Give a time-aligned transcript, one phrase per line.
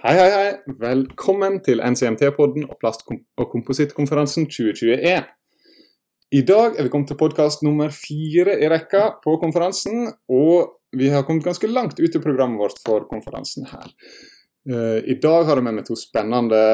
[0.00, 0.52] Hei, hei, hei.
[0.80, 5.26] Velkommen til NCMT-podden og plast- og komposittkonferansen 2021.
[6.32, 11.12] I dag er vi kommet til podkast nummer fire i rekka på konferansen, og vi
[11.12, 13.92] har kommet ganske langt ut i programmet vårt for konferansen her.
[14.72, 16.64] Eh, I dag har jeg med meg to spennende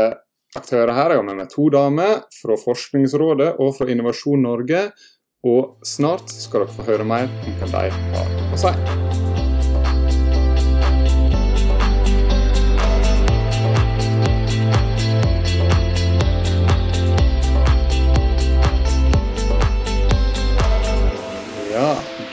[0.54, 1.10] aktører her.
[1.10, 4.92] Jeg har med meg to damer fra Forskningsrådet og fra Innovasjon Norge.
[5.42, 9.25] Og snart skal dere få høre mer om hva de har å si.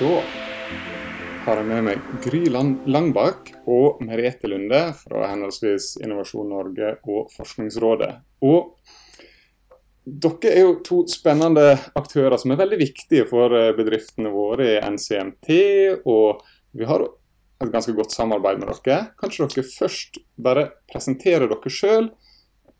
[0.03, 0.16] Da
[1.45, 8.09] har jeg med meg Gry Langbakk og Merete Lunde fra henholdsvis Innovasjon Norge og Forskningsrådet.
[8.43, 8.73] Og
[10.03, 14.77] dere er jo to spennende aktører som er veldig viktige for eh, bedriftene våre i
[14.84, 15.53] NCMT.
[16.04, 16.43] Og
[16.76, 19.13] vi har et ganske godt samarbeid med dere.
[19.21, 22.12] Kanskje dere først bare presenterer dere sjøl,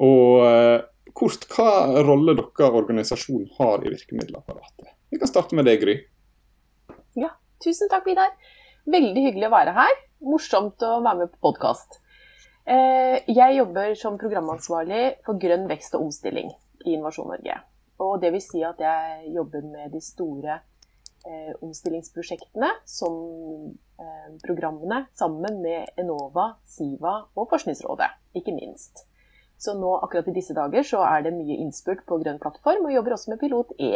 [0.04, 0.79] og eh,
[1.16, 4.98] kort hva rolle dere organisasjon har i virkemiddelapparatet.
[5.13, 6.01] Vi kan starte med deg, Gry.
[7.64, 8.32] Tusen takk, Vidar.
[8.92, 9.92] Veldig hyggelig å være her.
[10.28, 12.02] Morsomt å være med på podkast.
[12.66, 16.50] Jeg jobber som programansvarlig for grønn vekst og omstilling
[16.84, 17.56] i Innovasjon Norge.
[18.04, 23.16] Og det vil si at jeg jobber med de store eh, omstillingsprosjektene som
[23.72, 29.06] eh, programmene sammen med Enova, Siva og Forskningsrådet, ikke minst.
[29.56, 32.96] Så nå akkurat i disse dager så er det mye innspurt på Grønn plattform, og
[32.98, 33.94] jobber også med Pilot E.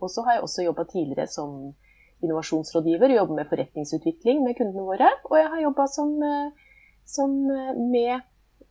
[0.00, 1.74] Og så har jeg også jobba tidligere som
[2.24, 5.10] innovasjonsrådgiver, og jobber med forretningsutvikling med kundene våre.
[5.30, 6.72] Og jeg har jobba som, eh,
[7.04, 8.20] som, eh,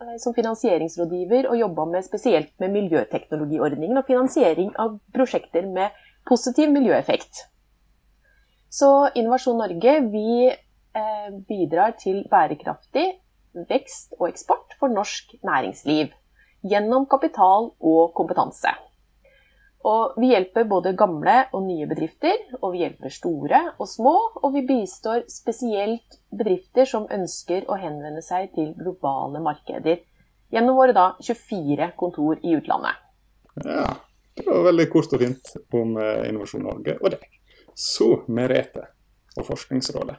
[0.02, 5.90] eh, som finansieringsrådgiver og jobba spesielt med miljøteknologiordningen og finansiering av prosjekter med
[6.26, 7.48] positiv miljøeffekt.
[8.70, 10.52] Så Innovasjon Norge vi
[11.48, 13.20] bidrar til bærekraftig
[13.70, 16.12] vekst og eksport for norsk næringsliv
[16.70, 18.70] gjennom kapital og kompetanse.
[19.84, 24.16] Og vi hjelper både gamle og nye bedrifter, og vi hjelper store og små.
[24.40, 30.00] Og vi bistår spesielt bedrifter som ønsker å henvende seg til globale markeder.
[30.54, 33.00] Gjennom våre da 24 kontor i utlandet.
[33.66, 33.90] Ja,
[34.38, 37.26] det var veldig kort og fint om eh, Innovasjon Norge og deg.
[37.76, 38.86] Så Merete
[39.36, 40.16] og Forskningsrådet.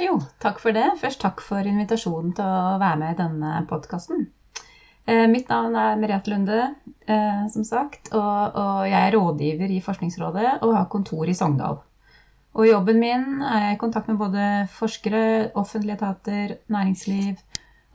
[0.00, 0.86] Jo, takk for det.
[1.00, 4.28] Først takk for invitasjonen til å være med i denne podkasten.
[5.06, 6.74] Eh, mitt navn er Merete Lunde,
[7.06, 11.80] eh, som sagt, og, og, jeg er rådgiver i Forskningsrådet og har kontor i Sogndal.
[12.54, 14.44] Og i jobben min er jeg i kontakt med både
[14.74, 17.38] forskere, offentlige etater, næringsliv,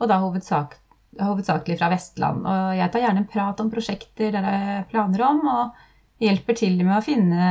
[0.00, 0.78] og da hovedsak,
[1.20, 2.46] hovedsakelig fra Vestland.
[2.48, 6.80] Og jeg tar gjerne en prat om prosjekter der er planer om, og hjelper til
[6.80, 7.50] med å finne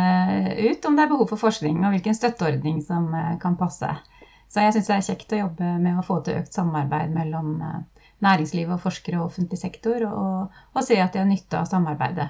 [0.57, 3.91] ut om det er behov for forskning, og hvilken støtteordning som eh, kan passe.
[4.49, 7.55] Så jeg syns det er kjekt å jobbe med å få til økt samarbeid mellom
[8.25, 12.29] næringsliv og forskere og offentlig sektor, og, og se at de har nytte av samarbeidet.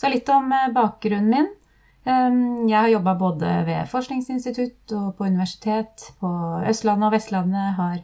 [0.00, 1.48] Så litt om bakgrunnen min.
[2.06, 6.28] Jeg har jobba både ved forskningsinstitutt og på universitet på
[6.70, 7.72] Østlandet og Vestlandet.
[7.80, 7.96] Har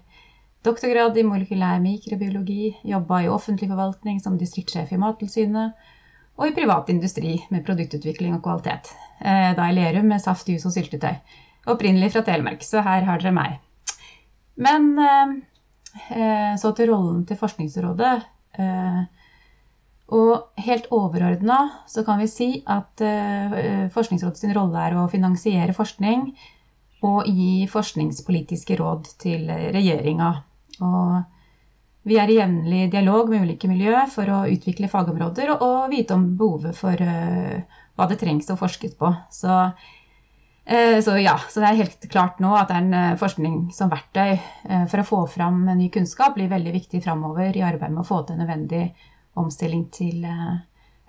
[0.67, 5.79] doktorgrad i molekylær mikrobiologi, jobba i offentlig forvaltning som distriktssjef i Mattilsynet,
[6.41, 8.91] og i privat industri med produktutvikling og kvalitet.
[9.23, 11.21] Da i Lerum med saft, jus og syltetøy.
[11.71, 13.61] Opprinnelig fra Telemark, så her har dere meg.
[14.59, 14.97] Men
[16.59, 18.15] så til rollen til Forskningsrådet.
[20.13, 21.59] Og helt overordna
[21.89, 23.03] så kan vi si at
[23.95, 26.27] Forskningsrådets rolle er å finansiere forskning
[27.03, 30.29] og gi forskningspolitiske råd til regjeringa.
[30.85, 36.17] Og vi er i jevnlig dialog med ulike miljø for å utvikle fagområder og vite
[36.17, 39.11] om behovet for hva det trengs å forskes på.
[39.33, 39.53] Så
[41.03, 44.37] så ja, så det er helt klart nå at en forskning som verktøy
[44.91, 48.21] for å få fram ny kunnskap blir veldig viktig framover i arbeidet med å få
[48.29, 48.85] til nødvendig
[49.43, 50.23] omstilling til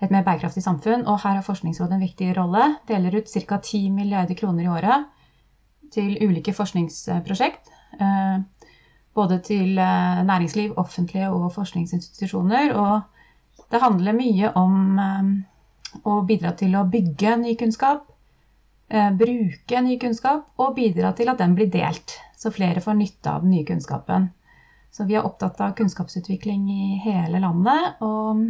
[0.02, 1.06] et mer bærekraftig samfunn.
[1.06, 2.66] Og her har Forskningsrådet en viktig rolle.
[2.88, 3.58] Deler ut ca.
[3.58, 5.06] 10 milliarder kroner i året
[5.94, 7.70] til ulike forskningsprosjekt.
[9.14, 12.74] Både til næringsliv, offentlige og forskningsinstitusjoner.
[12.74, 14.98] Og det handler mye om
[16.02, 18.10] å bidra til å bygge ny kunnskap
[18.88, 23.44] bruke ny kunnskap og bidra til at den blir delt, så flere får nytte av
[23.44, 24.28] den nye kunnskapen.
[24.94, 28.44] Så vi er opptatt av kunnskapsutvikling i hele landet, og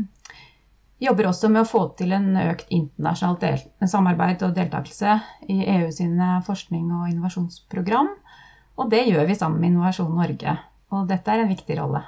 [1.00, 5.16] jobber også med å få til en økt internasjonalt samarbeid og deltakelse
[5.48, 8.10] i EU sine forskning- og innovasjonsprogram.
[8.76, 10.56] Og det gjør vi sammen med Innovasjon Norge.
[10.94, 12.02] Og dette er en viktig rolle.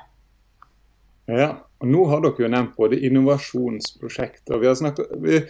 [1.31, 1.50] Ja,
[1.81, 5.40] og nå har dere jo nevnt både innovasjonsprosjekt og vi har snakket vi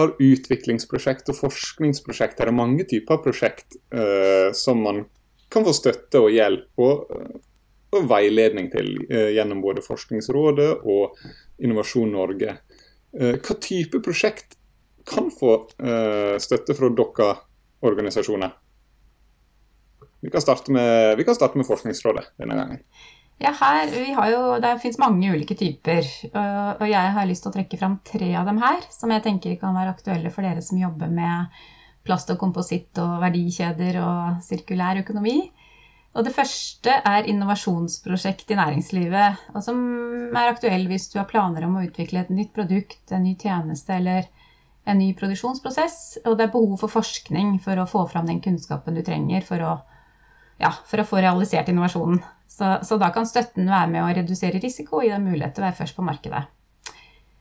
[0.00, 2.38] har utviklingsprosjekt og forskningsprosjekt.
[2.38, 5.04] Det er mange typer prosjekt uh, som man
[5.50, 6.68] kan få støtte og hjelp.
[6.80, 7.40] Og
[7.90, 11.16] og veiledning til gjennom både Forskningsrådet og
[11.58, 12.52] Innovasjon Norge.
[13.10, 14.54] Hva type prosjekt
[15.10, 15.56] kan få
[16.38, 17.30] støtte fra dere
[17.82, 18.52] organisasjoner?
[20.20, 22.84] Vi kan med, vi kan starte med Forskningsrådet denne gangen.
[23.40, 23.88] Ja, her,
[24.28, 26.04] jo, Det fins mange ulike typer,
[26.36, 29.54] og jeg har lyst til å trekke fram tre av dem her, som jeg tenker
[29.62, 31.62] kan være aktuelle for dere som jobber med
[32.04, 35.38] plast og kompositt og verdikjeder og sirkulær økonomi.
[36.18, 39.78] Og Det første er innovasjonsprosjekt i næringslivet, og som
[40.36, 43.94] er aktuell hvis du har planer om å utvikle et nytt produkt, en ny tjeneste
[43.94, 44.26] eller
[44.90, 48.98] en ny produksjonsprosess, og det er behov for forskning for å få fram den kunnskapen
[48.98, 49.72] du trenger for å
[50.60, 52.20] ja, for å få realisert innovasjonen.
[52.50, 55.64] Så, så, da kan støtten være med å redusere risiko og gi deg mulighet til
[55.64, 56.42] å være først på markedet.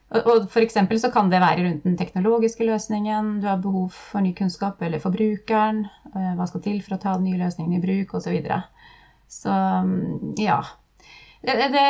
[0.09, 4.23] Og, og for så kan det være rundt den teknologiske løsningen, du har behov for
[4.25, 5.83] ny kunnskap, eller forbrukeren,
[6.15, 8.29] eh, hva skal til for å ta den nye løsningen i bruk, osv.
[8.29, 8.61] Så, videre.
[9.29, 10.61] så mm, ja.
[11.45, 11.83] Det, det,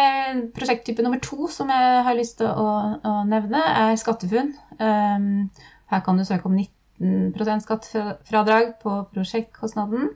[0.53, 4.51] prosjekttype nummer to som jeg har lyst til å, å nevne, er SkatteFUNN.
[4.77, 5.31] Um,
[5.89, 10.11] her kan du søke om 19% skattefradrag på prosjektkostnaden.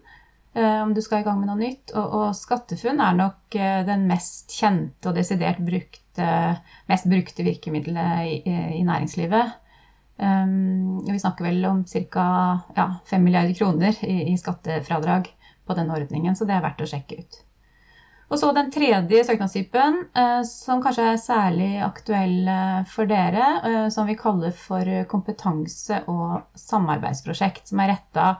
[0.54, 1.94] Eh, om du skal i gang med noe nytt.
[1.98, 6.28] Og, og SkatteFUNN er nok eh, den mest kjente og desidert brukte,
[6.92, 9.60] mest brukte virkemidlet i, i næringslivet.
[10.14, 12.26] Um, vi snakker vel om ca.
[12.78, 15.32] Ja, 5 milliarder kroner i, i, skattefradrag
[15.66, 17.40] på denne ordningen, så det er verdt å sjekke ut.
[18.30, 19.98] Og så den tredje søknadstypen,
[20.48, 22.48] som kanskje er særlig aktuell
[22.90, 28.32] for dere, som vi kaller for kompetanse- og samarbeidsprosjekt, som er retta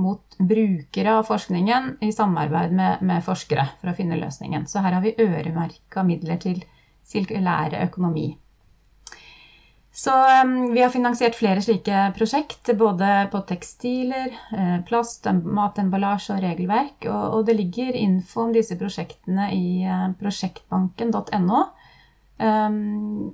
[0.00, 4.66] mot brukere av forskningen i samarbeid med, med, forskere for å finne løsningen.
[4.66, 6.62] Så her har vi øremerka midler til
[7.10, 8.30] sirkulære økonomi.
[9.92, 10.14] Så
[10.44, 17.08] um, vi har finansiert flere slike prosjekt, både på tekstiler, eh, plast, matemballasje og regelverk.
[17.10, 21.64] Og, og, det ligger info om disse prosjektene i uh, prosjektbanken.no.
[22.40, 23.32] Um,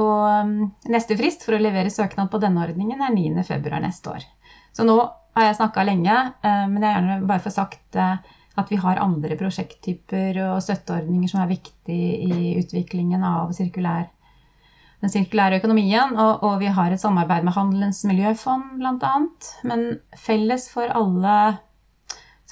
[0.00, 0.54] og um,
[0.90, 3.60] neste frist for å levere søknad på denne ordningen er 9.2.
[3.84, 4.24] neste år.
[4.72, 4.96] Så nå
[5.36, 6.14] har jeg snakka lenge,
[6.44, 11.30] eh, men jeg gjerne bare få sagt eh, at vi har andre prosjekttyper og støtteordninger
[11.30, 14.10] som er viktige i utviklingen av sirkulær,
[15.00, 16.14] den sirkulære økonomien.
[16.20, 19.12] Og, og, vi har et samarbeid med Handelens miljøfond bl.a.
[19.68, 19.86] Men
[20.20, 21.36] felles for alle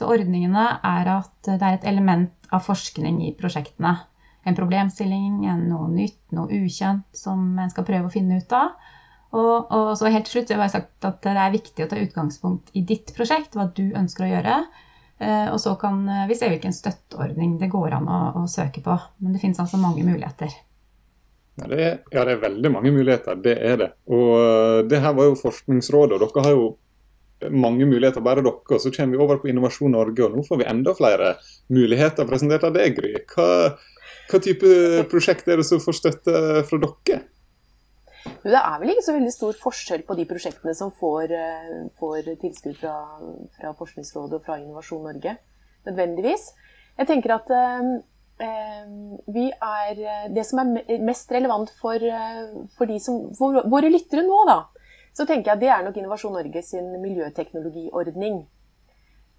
[0.00, 3.98] ordningene er at det er et element av forskning i prosjektene.
[4.48, 8.72] En problemstilling, noe nytt, noe ukjent som en skal prøve å finne ut av.
[9.30, 11.98] Og, og, så helt til slutt har jeg sagt at det er viktig å ta
[12.02, 14.56] utgangspunkt i ditt prosjekt, hva du ønsker å gjøre.
[15.20, 18.82] Eh, og så kan eh, vi se hvilken støtteordning det går an å, å søke
[18.82, 18.96] på.
[19.20, 20.54] Men det finnes altså mange muligheter.
[21.60, 23.38] Ja det, er, ja, det er veldig mange muligheter.
[23.44, 23.90] Det er det.
[24.10, 26.70] Og eh, det her var jo Forskningsrådet, og dere har jo
[27.54, 28.64] mange muligheter, bare dere.
[28.66, 31.34] Og så kommer vi over på Innovasjon Norge, og nå får vi enda flere
[31.70, 33.14] muligheter presentert av deg, Gry.
[33.30, 33.76] Hva,
[34.32, 37.22] hva type prosjekt er det som får støtte fra dere?
[38.48, 42.30] Det er vel ikke så veldig stor forskjell på de prosjektene som får, eh, får
[42.40, 42.94] tilskudd fra,
[43.58, 45.36] fra, Forskningsrådet og fra Innovasjon Norge,
[45.88, 46.46] nødvendigvis.
[46.98, 47.90] Jeg tenker at eh,
[48.40, 51.98] eh er Det som er mest relevant for,
[52.76, 54.62] for, de som, for våre lyttere nå, da,
[55.12, 58.40] så tenker jeg det er nok Innovasjon Norge sin miljøteknologiordning.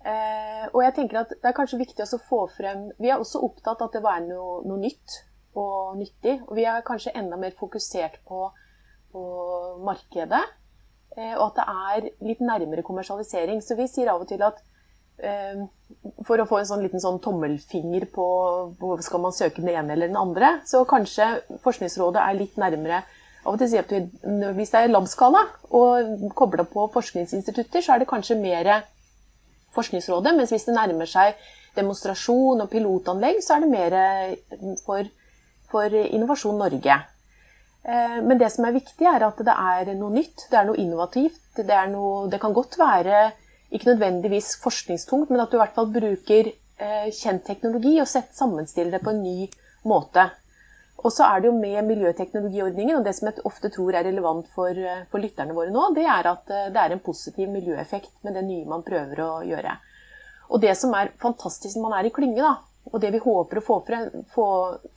[0.02, 3.44] Eh, og jeg tenker at det er kanskje viktig å få frem Vi er også
[3.46, 5.18] opptatt av at det er noe, noe nytt
[5.58, 6.40] og nyttig.
[6.48, 8.48] Og vi er kanskje enda mer fokusert på
[9.14, 9.24] på
[9.86, 10.42] markedet.
[11.18, 13.62] Eh, og at det er litt nærmere kommersialisering.
[13.64, 14.60] Så vi sier av og til at
[15.20, 15.64] eh,
[16.28, 18.28] for å få en sånn liten sånn tommelfinger på
[18.80, 21.34] hvor skal man søke den ene eller den andre, så kanskje
[21.66, 23.04] Forskningsrådet er litt nærmere
[23.42, 28.04] av og til sier at Hvis det er labskala og kobla på forskningsinstitutter, så er
[28.04, 28.74] det kanskje mer
[29.72, 30.36] Forskningsrådet.
[30.36, 31.40] Mens hvis det nærmer seg
[31.78, 33.94] demonstrasjon og pilotanlegg, så er det mer
[34.84, 35.08] for,
[35.72, 36.98] for Innovasjon Norge.
[37.84, 40.82] Eh, men det som er viktig, er at det er noe nytt, det er noe
[40.82, 41.42] innovativt.
[41.58, 43.32] Det, noe, det kan godt være
[43.72, 48.98] ikke nødvendigvis forskningstungt, men at du i hvert fall bruker eh, kjent teknologi og sammenstiller
[48.98, 49.50] det på en ny
[49.90, 50.28] måte.
[51.02, 54.52] Og så er det jo med miljøteknologiordningen, og det som jeg ofte tror er relevant
[54.54, 58.38] for, eh, for lytterne våre nå, det er at det er en positiv miljøeffekt med
[58.38, 59.80] det nye man prøver å gjøre.
[60.52, 62.60] Og det som er fantastisk når man er i klynge, da,
[62.92, 63.82] og det vi håper å få,
[64.36, 64.48] få,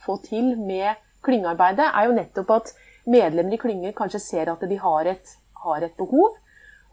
[0.04, 2.72] få til med klyngearbeidet, er jo nettopp at
[3.10, 6.36] medlemmer i klynger kanskje ser at de har et, har et behov.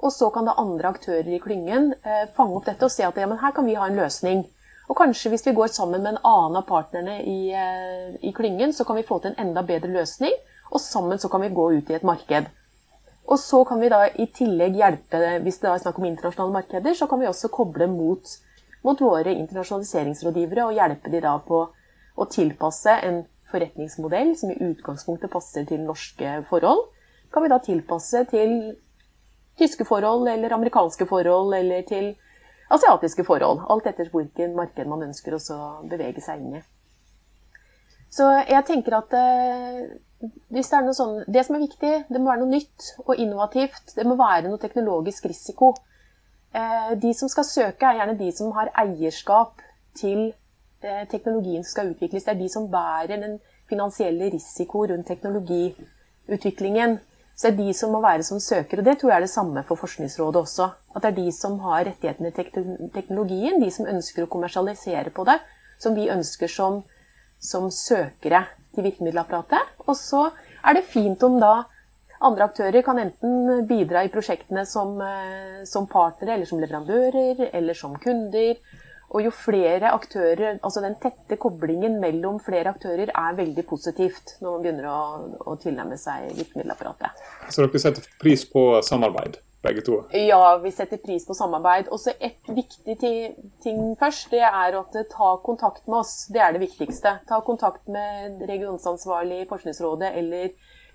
[0.01, 3.19] Og så kan det andre aktører i klyngen eh, fange opp dette og se at
[3.21, 4.45] ja, her kan vi ha en løsning.
[4.89, 8.73] Og kanskje hvis vi går sammen med en annen av partnerne i, eh, i klyngen,
[8.73, 10.33] så kan vi få til en enda bedre løsning.
[10.71, 12.49] Og sammen så kan vi gå ut i et marked.
[13.29, 16.97] Og så kan vi da i tillegg hjelpe, hvis det er snakk om internasjonale markeder,
[16.97, 18.33] så kan vi også koble mot
[18.81, 21.61] mot våre internasjonaliseringsrådgivere og hjelpe de da på
[22.17, 23.21] å tilpasse en
[23.51, 26.87] forretningsmodell som i utgangspunktet passer til norske forhold,
[27.31, 28.57] kan vi da tilpasse til
[29.59, 32.13] tyske forhold eller amerikanske forhold eller til
[32.71, 33.65] asiatiske forhold.
[33.69, 35.59] Alt etter hvilket marked man ønsker å
[35.91, 36.63] bevege seg inn i.
[38.11, 39.83] Så jeg tenker at eh,
[40.51, 43.95] det sånn Det som er viktig, det må være noe nytt og innovativt.
[43.95, 45.73] Det må være noe teknologisk risiko.
[46.51, 49.63] Eh, de som skal søke, er gjerne de som har eierskap
[49.97, 50.31] til
[51.11, 52.25] teknologien som skal utvikles.
[52.25, 56.99] Det er de som bærer den finansielle risiko rundt teknologiutviklingen.
[57.35, 59.33] Så det er de som må være som søker, og det tror jeg er det
[59.33, 60.69] samme for Forskningsrådet også.
[60.95, 62.49] At det er de som har rettighetene til
[62.93, 65.39] teknologien, de som ønsker å kommersialisere på det,
[65.81, 66.83] som vi ønsker som
[67.41, 68.45] som søkere
[68.75, 69.77] til virkemiddelapparatet.
[69.87, 70.27] Og så
[70.61, 71.63] er det fint om da
[72.21, 77.73] andre aktører kan enten bidra i prosjektene som, eh, som partnere, eller som leverandører, eller
[77.73, 78.55] som kunder.
[79.11, 84.53] Og jo flere aktører, altså den tette koblingen mellom flere aktører er veldig positivt når
[84.53, 84.99] man begynner å,
[85.51, 87.23] å tilnærme seg virkemiddelapparatet.
[87.51, 89.41] Så dere setter pris på samarbeid?
[89.61, 90.03] begge to?
[90.11, 91.89] Ja, vi setter pris på samarbeid.
[91.93, 92.97] Og så et viktig
[93.63, 96.15] ting først, det er å ta kontakt med oss.
[96.33, 97.19] Det er det viktigste.
[97.29, 100.49] Ta kontakt med regionsansvarlig i Forskningsrådet eller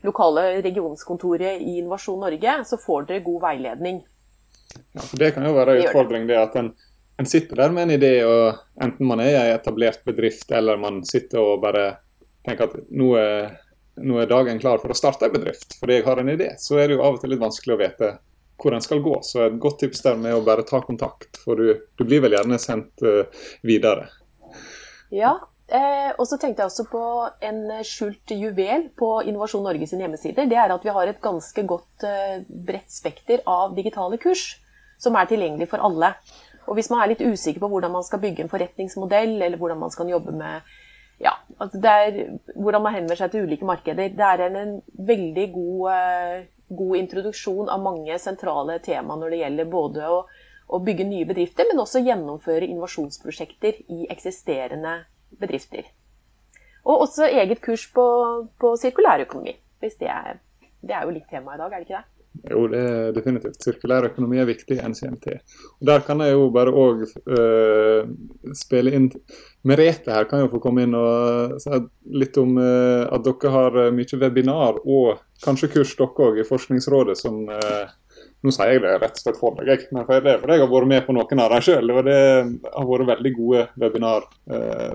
[0.06, 4.02] lokale regionskontoret i Innovasjon Norge, så får dere god veiledning.
[4.92, 6.74] Ja, for Det kan jo være en utfordring, det at en,
[7.16, 10.80] en, sitter der med en idé, og enten man er i en etablert bedrift eller
[10.80, 11.86] man sitter og bare
[12.46, 13.56] tenker at nå er,
[14.04, 16.80] nå er dagen klar for å starte en bedrift fordi jeg har en idé, så
[16.80, 18.16] er det jo av og til litt vanskelig å vite
[18.56, 19.18] hvor den skal gå.
[19.22, 22.36] Så et godt tips der med å bare ta kontakt, for du, du blir vel
[22.38, 23.26] gjerne sendt uh,
[23.66, 24.08] videre.
[25.12, 25.34] Ja,
[25.68, 27.02] eh, og så tenkte jeg også på
[27.44, 30.48] en skjult juvel på Innovasjon Norge sine hjemmesider.
[30.48, 34.54] Det er at vi har et ganske godt uh, bredt spekter av digitale kurs
[35.02, 36.14] som er tilgjengelig for alle.
[36.66, 39.80] Og hvis man er litt usikker på hvordan man skal bygge en forretningsmodell, eller hvordan
[39.80, 40.74] man skal jobbe med
[41.22, 41.32] ja,
[41.62, 42.18] altså er,
[42.52, 46.96] hvordan man henvender seg til ulike markeder, det er en, en veldig god uh, god
[46.96, 50.16] introduksjon av mange sentrale tema når det gjelder både å,
[50.66, 54.98] å bygge nye bedrifter, men også gjennomføre innovasjonsprosjekter i eksisterende
[55.40, 55.86] bedrifter.
[56.86, 58.06] Og også eget kurs på,
[58.58, 59.56] på sirkulærøkonomi.
[59.82, 60.10] Hvis det
[60.86, 62.15] det er jo litt tema i dag, er det ikke det?
[62.44, 63.58] Jo, det er definitivt.
[63.62, 65.26] Sirkulær økonomi er viktig i NCMT.
[65.80, 68.08] Og Der kan jeg jo bare òg uh, eh,
[68.56, 69.10] spille inn
[69.66, 71.78] Merete her kan jo få komme inn og si
[72.14, 76.46] litt om uh, at dere har uh, mye webinar og kanskje kurs dere òg i
[76.46, 77.46] Forskningsrådet som
[78.44, 80.62] Nå sier jeg det rett og slett for deg, men for det er fordi jeg
[80.62, 81.88] har vært med på noen av dem sjøl.
[81.88, 82.14] Det
[82.76, 84.26] har vært veldig gode webinar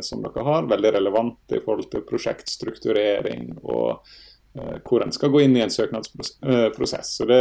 [0.05, 0.69] som dere har.
[0.71, 5.72] Veldig relevante i forhold til prosjektstrukturering og Eh, hvor en skal gå inn i en
[5.72, 7.13] søknadsprosess.
[7.17, 7.39] Så det,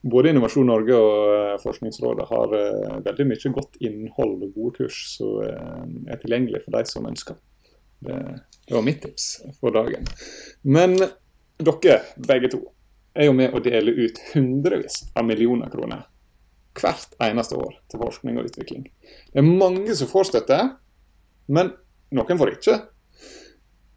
[0.00, 5.02] både Innovasjon Norge og eh, Forskningsrådet har eh, veldig mye godt innhold og gode kurs
[5.18, 7.36] som er tilgjengelig for de som ønsker.
[8.00, 8.18] Det,
[8.68, 10.06] det var mitt tips for dagen.
[10.62, 10.96] Men
[11.58, 12.62] dere begge to
[13.18, 16.06] er jo med å dele ut hundrevis av millioner kroner
[16.78, 18.84] hvert eneste år til forskning og utvikling.
[19.32, 20.58] Det er mange som får støtte,
[21.50, 21.72] men
[22.14, 22.76] noen får ikke.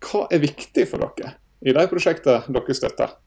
[0.02, 3.18] Hva er viktig for dere i de prosjektene dere støtter?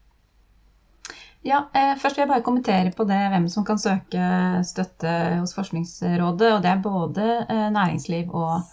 [1.45, 4.29] Ja, eh, Først vil jeg bare kommentere på det hvem som kan søke
[4.65, 6.53] støtte hos Forskningsrådet.
[6.55, 8.65] og Det er både eh, næringsliv og,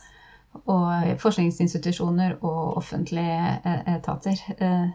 [0.64, 4.40] og forskningsinstitusjoner og offentlige eh, etater.
[4.56, 4.88] Eh,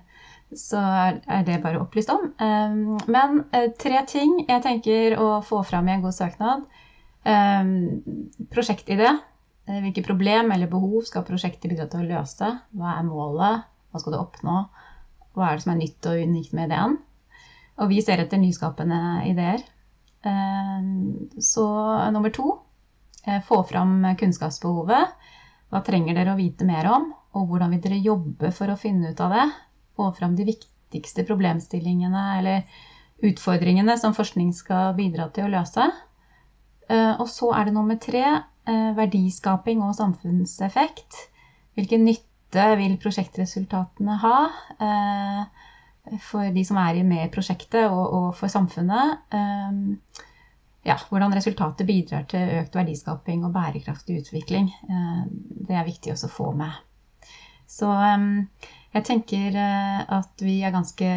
[0.58, 2.34] så er, er det bare opplyst om.
[2.42, 6.68] Eh, men eh, tre ting jeg tenker å få fram i en god søknad.
[7.28, 9.10] Prosjektidé.
[9.68, 12.54] Hvilke problem eller behov skal prosjektet bidra til å løse?
[12.72, 13.66] Hva er målet?
[13.92, 14.62] Hva skal du oppnå?
[15.38, 16.98] Hva er det som er nytt og unikt med ideen?
[17.78, 19.62] Og vi ser etter nyskapende ideer.
[20.26, 20.88] Eh,
[21.44, 21.68] så
[22.14, 22.48] nummer to
[23.26, 25.14] eh, få fram kunnskapsbehovet.
[25.70, 29.12] Hva trenger dere å vite mer om, og hvordan vil dere jobbe for å finne
[29.12, 29.46] ut av det?
[30.00, 32.84] Få fram de viktigste problemstillingene eller
[33.28, 35.90] utfordringene som forskning skal bidra til å løse.
[36.90, 38.28] Eh, og så er det nummer tre
[38.68, 41.16] verdiskaping og samfunnseffekt.
[41.78, 44.38] Hvilken nytte nytte vil prosjektresultatene ha
[44.80, 45.44] eh,
[46.24, 49.20] for de som er med i prosjektet og, for samfunnet?
[49.32, 50.24] Eh,
[50.88, 54.72] ja, hvordan resultatet bidrar til økt verdiskaping og bærekraftig utvikling.
[54.90, 55.24] Eh,
[55.68, 56.72] det er viktig også å få med.
[57.68, 61.08] Så jeg tenker at vi er ganske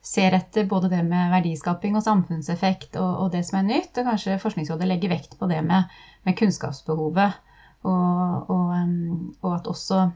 [0.00, 3.92] ser etter både det med verdiskaping og samfunnseffekt og, og, det som er nytt.
[4.00, 5.92] Og kanskje Forskningsrådet legger vekt på det med,
[6.24, 7.36] med kunnskapsbehovet.
[7.84, 9.19] Og, og, og
[9.60, 10.08] at også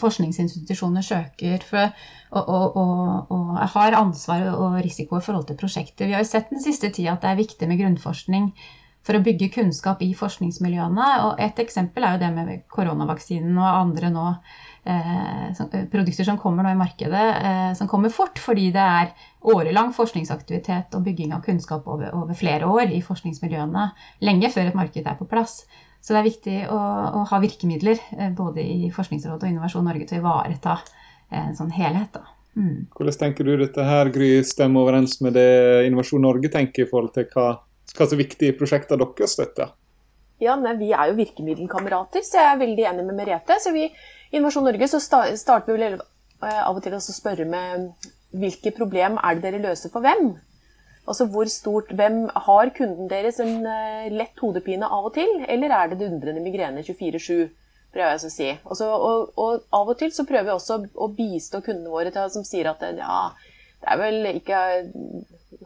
[0.00, 1.94] forskningsinstitusjoner søker for,
[2.30, 6.06] og, og, og, og, har ansvar og risiko i forhold til prosjekter.
[6.06, 8.52] Vi har jo sett den siste tida at det er viktig med grunnforskning
[9.06, 11.08] for å bygge kunnskap i forskningsmiljøene.
[11.26, 14.26] Og et eksempel er jo det med koronavaksinen og andre nå,
[14.84, 18.86] eh, som, eh, produkter som kommer nå i markedet, eh, som kommer fort fordi det
[19.00, 19.12] er
[19.42, 24.74] årelang forskningsaktivitet og bygging av kunnskap over, over, flere år i forskningsmiljøene, lenge før et
[24.74, 25.64] marked er på plass.
[26.00, 26.80] Så det er viktig å,
[27.20, 30.78] å ha virkemidler eh, både i Forskningsrådet og Innovasjon Norge til å ivareta
[31.30, 32.16] en sånn helhet.
[32.16, 32.24] da.
[32.58, 32.88] Mm.
[32.96, 35.50] Hvordan tenker du dette her, Gry, stemmer overens med det
[35.86, 37.52] Innovasjon Norge tenker i forhold til hva
[37.96, 39.72] hva som er viktige prosjekter dere støtter?
[40.40, 43.58] Ja, nei, Vi er jo virkemiddelkamerater, så jeg er veldig enig med Merete.
[43.60, 47.44] så vi I Innovasjon Norge så starter vi vel eh, av og til å spørre
[47.44, 47.90] med
[48.30, 50.36] hvilke problem er det dere løser for hvem?
[51.08, 55.72] Altså hvor stort, Hvem har kunden deres en uh, lett hodepine av og til, eller
[55.74, 57.48] er det dundrende migrene 24-7?
[57.90, 58.48] prøver jeg å si.
[58.70, 62.28] Også, og, og, av og til så prøver vi også å bistå kundene våre til,
[62.32, 63.22] som sier at ja,
[63.80, 64.60] det er vel ikke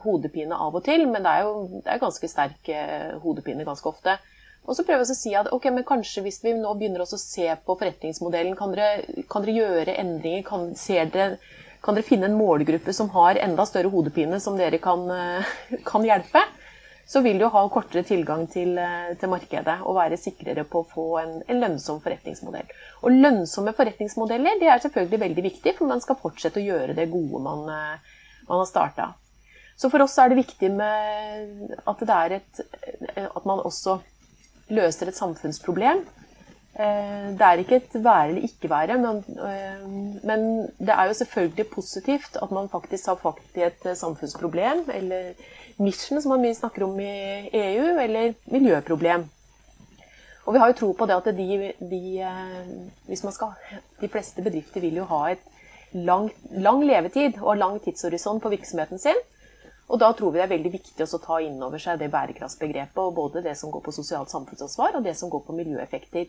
[0.04, 3.90] hodepine av og til, men det er jo det er ganske sterk eh, hodepine ganske
[3.90, 4.16] ofte.
[4.64, 7.08] Og så prøver vi å si at ok, men kanskje hvis vi nå begynner å
[7.10, 10.46] se på forretningsmodellen, kan dere, kan dere gjøre endringer?
[10.48, 10.70] Kan
[11.12, 11.36] dere,
[11.84, 15.56] kan dere, finne en målgruppe som har enda større hodepine, som dere kan, eh,
[15.90, 16.42] kan hjelpe?
[17.06, 20.88] Så vil du ha kortere tilgang til, eh, til, markedet og være sikrere på å
[20.88, 22.70] få en, en, lønnsom forretningsmodell.
[23.04, 27.10] Og lønnsomme forretningsmodeller det er selvfølgelig veldig viktig, for man skal fortsette å gjøre det
[27.12, 29.12] gode man, man har starta.
[29.76, 32.60] Så for oss er det viktig at, det et,
[33.26, 33.98] at man også
[34.72, 36.04] løser et samfunnsproblem.
[36.74, 39.84] Eh, det er ikke et være eller ikke være, men, eh,
[40.26, 40.40] men,
[40.78, 45.32] det er jo selvfølgelig positivt at man faktisk har fakt i et samfunnsproblem, eller
[45.78, 47.12] mission, som man mye snakker om i
[47.52, 49.28] EU, eller miljøproblem.
[50.44, 53.54] Og vi har jo tro på det at de, de, eh, skal,
[54.00, 55.46] de fleste bedrifter vil jo ha et
[55.94, 59.22] lang, lang levetid og lang tidshorisont på virksomheten sin.
[59.88, 62.98] Og da tror vi det er veldig viktig å ta inn over seg det bærekraftsbegrepet,
[62.98, 66.26] og både det som går på sosialt samfunnsansvar, og det som går på miljøeffekter.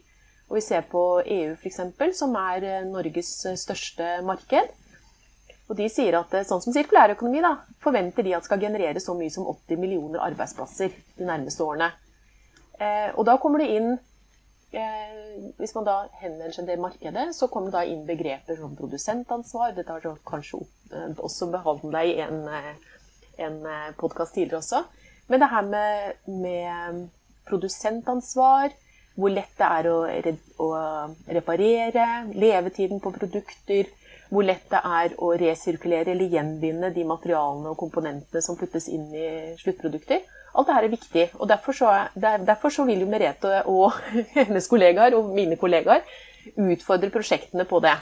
[0.49, 1.81] Og vi ser på EU f.eks.,
[2.17, 4.73] som er eh, Norges eh, største marked.
[5.65, 9.15] Og de sier at eh, sånn som sirkulærøkonomi da, forventer de at skal generere så
[9.17, 11.93] mye som 80 millioner arbeidsplasser de nærmeste årene.
[13.15, 13.93] Og da kommer det inn
[15.55, 19.72] Hvis man da henvender seg til det markedet, så kommer da inn begreper som produsentansvar.
[19.77, 20.59] Dette har kanskje
[21.15, 22.41] også behandla i en
[23.39, 23.57] en
[24.00, 24.83] podkast tidligere også.
[25.27, 27.07] Men det her med, med,
[27.48, 28.74] produsentansvar,
[29.15, 29.99] hvor lett det er å,
[30.63, 30.69] å,
[31.37, 33.91] reparere, levetiden på produkter,
[34.29, 39.07] hvor lett det er å resirkulere eller gjenvinne de materialene og komponentene som puttes inn
[39.15, 39.27] i
[39.61, 40.25] sluttprodukter.
[40.55, 41.25] Alt dette er viktig.
[41.39, 43.95] og Derfor så, derfor så vil jo Merete og
[44.37, 46.03] hennes kollegaer og mine kollegaer
[46.55, 47.95] utfordre prosjektene på det.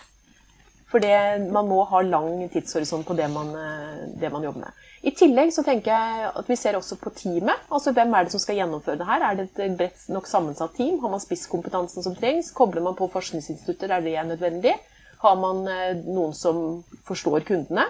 [0.93, 1.01] For
[1.49, 4.81] man må ha lang tidshorisont på det man, eh, det man, jobber med.
[5.03, 7.65] I tillegg så tenker jeg at vi ser også på teamet.
[7.67, 9.25] altså Hvem er det som skal gjennomføre det her?
[9.27, 11.01] Er det et bredt nok sammensatt team?
[11.01, 12.53] Har man spisskompetansen som trengs?
[12.55, 14.77] Kobler man på forskningsinstitutter der det er nødvendig?
[15.19, 16.61] Har man eh, noen som
[17.03, 17.83] forstår kundene?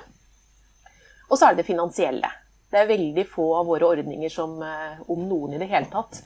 [1.30, 2.34] Og så er det det finansielle.
[2.74, 6.24] Det er veldig få av våre ordninger som, eh, om noen i det hele tatt,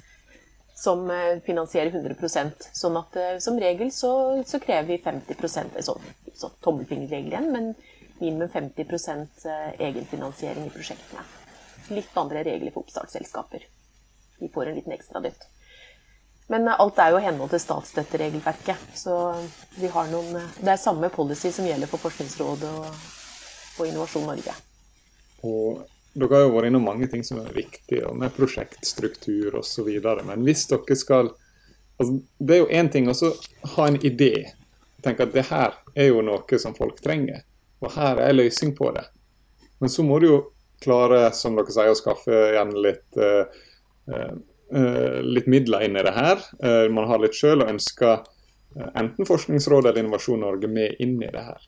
[0.77, 1.09] som
[1.41, 4.11] finansierer 100% Sånn at som regel så,
[4.45, 6.03] så krever vi 50% sånn
[6.37, 7.71] sånn tommelfingerregel igjen, men
[8.21, 8.85] minimum 50
[9.45, 11.25] eh, egenfinansiering i prosjektene.
[11.89, 13.67] Litt andre regler for oppstartsselskaper.
[14.39, 15.47] De får en liten ekstra dytt.
[16.47, 18.87] Men eh, alt er jo i henhold til statsstøtteregelverket.
[18.95, 19.17] Så
[19.79, 23.05] vi har noen, eh, det er samme policy som gjelder for Forskningsrådet og,
[23.77, 24.55] og Innovasjon Norge.
[25.47, 25.83] Og
[26.17, 29.89] dere har jo vært innom mange ting som er viktige, med prosjektstruktur osv.
[30.25, 31.29] Men hvis dere skal
[31.99, 33.15] altså, Det er jo én ting å
[33.75, 34.31] ha en idé
[35.05, 37.43] Tenke at det her er jo noe som folk trenger,
[37.83, 39.05] og her er løsning på det.
[39.81, 40.37] Men så må du jo
[40.83, 43.45] klare, som dere sier, å skaffe igjen litt, uh,
[44.13, 46.41] uh, litt midler inn i det her.
[46.63, 48.25] Uh, man har litt sjøl og ønsker
[48.77, 51.61] enten Forskningsrådet eller Innovasjon Norge med inn i det her.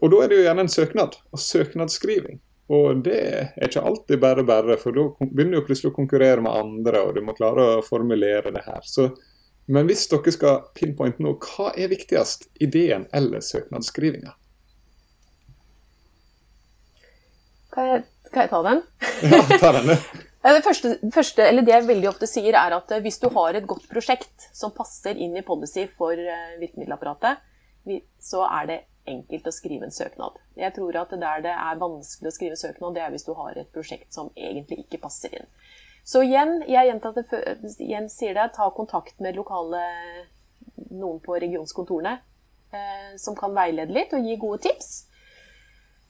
[0.00, 2.38] og da er det jo gjerne en søknad, og søknadsskriving.
[2.72, 6.54] Og det er ikke alltid bare bare, for da begynner du plutselig å konkurrere med
[6.54, 8.80] andre, og du må klare å formulere det her.
[8.88, 9.10] Så
[9.66, 12.48] men hvis dere skal pinpointe nå, hva er viktigst?
[12.62, 14.36] Ideen eller søknadsskrivinga?
[17.76, 18.82] Kan jeg, kan jeg ta den?
[19.32, 19.92] Ja, ta den.
[19.92, 23.68] det, første, første, det jeg veldig ofte sier, er at eh, hvis du har et
[23.68, 27.42] godt prosjekt som passer inn i policy for eh, virkemiddelapparatet,
[28.22, 30.38] så er det enkelt å skrive en søknad.
[30.58, 33.58] Jeg tror at der det er vanskelig å skrive søknad, det er hvis du har
[33.60, 35.46] et prosjekt som egentlig ikke passer inn.
[36.06, 37.26] Så igjen, jeg gjentar det,
[37.82, 39.82] igjen sier det, ta kontakt med lokale
[40.94, 42.16] noen på regionskontorene
[42.72, 45.05] eh, som kan veilede litt og gi gode tips.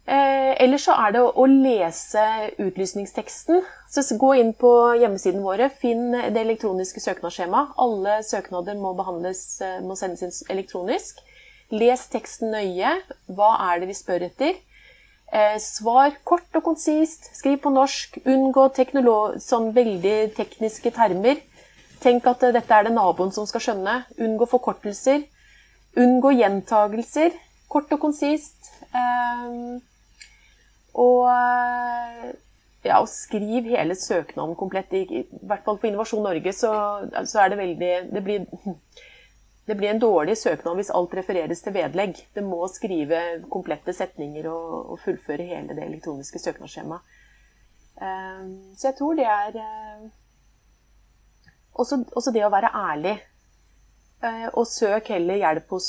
[0.07, 2.23] Eh, ellers så er det å, lese
[2.63, 3.65] utlysningsteksten.
[3.91, 7.73] Så gå inn på hjemmesiden våre, finn det elektroniske søknadsskjemaet.
[7.83, 11.19] Alle søknader må, eh, må sendes inn elektronisk.
[11.71, 13.03] Les teksten nøye.
[13.27, 14.55] Hva er det vi spør etter?
[15.33, 17.35] Eh, svar kort og konsist.
[17.35, 18.21] Skriv på norsk.
[18.25, 18.71] Unngå
[19.43, 21.43] sånn veldig tekniske termer.
[22.01, 24.05] Tenk at dette er det naboen som skal skjønne.
[24.21, 25.27] Unngå forkortelser.
[25.97, 27.33] Unngå gjentagelser.
[27.69, 28.71] Kort og konsist.
[28.95, 29.81] Eh,
[30.97, 31.29] og
[32.87, 34.93] ja, og skriv hele søknaden komplett.
[34.95, 36.73] I, hvert fall på Innovasjon Norge så,
[37.27, 38.47] så er det veldig det blir,
[39.67, 42.21] det blir, en dårlig søknad hvis alt refereres til vedlegg.
[42.35, 47.15] Det må skrive komplette setninger og, og fullføre hele det elektroniske søknadsskjemaet.
[47.97, 50.03] Um, så jeg tror det er uh,
[51.81, 53.17] også, også, det å være ærlig.
[54.57, 55.87] Og søk heller hjelp hos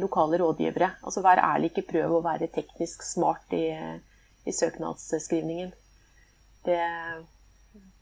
[0.00, 0.86] lokale rådgivere.
[1.04, 3.66] Altså Vær ærlig, ikke prøv å være teknisk smart i
[4.48, 5.70] i søknadsskrivningen.
[6.64, 6.80] Det,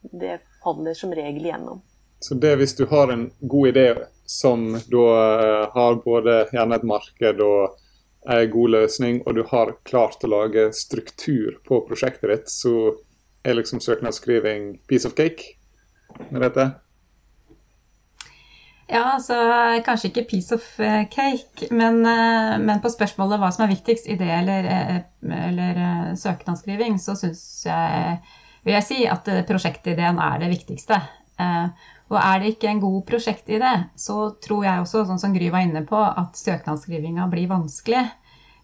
[0.01, 1.81] det faller som regel igjennom.
[2.19, 3.87] Så det hvis du har en god idé
[4.25, 5.03] som da
[5.39, 7.77] eh, har både gjerne et marked og
[8.27, 12.97] en god løsning, og du har klart å lage struktur på prosjektet ditt, så
[13.47, 15.55] er liksom søknadsskriving piece of cake
[16.31, 16.71] med dette?
[18.87, 19.35] Ja, altså
[19.83, 24.05] kanskje ikke piece of eh, cake, men, eh, men på spørsmålet hva som er viktigst,
[24.07, 24.99] idé eller, eh,
[25.49, 25.79] eller
[26.15, 28.13] søknadsskriving, så syns jeg
[28.63, 30.99] vil jeg si at prosjektideen er det viktigste.
[32.09, 35.63] Og er det ikke en god prosjektidé, så tror jeg også, sånn som Gry var
[35.63, 38.01] inne på, at søknadsskrivinga blir vanskelig.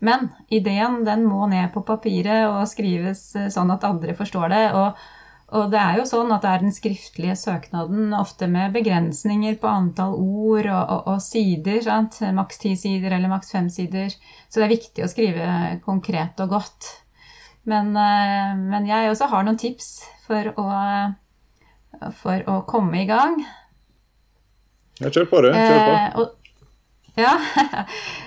[0.03, 4.63] Men ideen den må ned på papiret og skrives sånn at andre forstår det.
[4.75, 4.99] og
[5.53, 9.69] og det er jo sånn at det er den skriftlige søknaden, ofte med begrensninger på
[9.69, 11.81] antall ord og, og, og sider.
[11.85, 12.21] Sant?
[12.33, 14.13] Maks ti sider eller maks fem sider.
[14.47, 15.49] Så det er viktig å skrive
[15.85, 16.89] konkret og godt.
[17.69, 19.91] Men, eh, men jeg også har noen tips
[20.25, 20.69] for å,
[22.23, 23.37] for å komme i gang.
[25.01, 25.51] Ja, kjør på, du.
[25.53, 25.93] Kjør på.
[25.93, 26.42] Eh, og,
[27.19, 27.33] ja.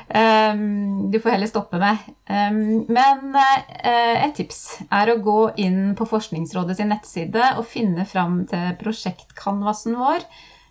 [1.10, 2.02] du får heller stoppe meg.
[2.28, 8.44] Men uh, et tips er å gå inn på Forskningsrådet sin nettside og finne fram
[8.50, 10.22] til prosjektkanvasen vår.